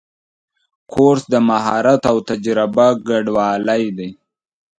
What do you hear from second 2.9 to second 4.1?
ګډوالی دی.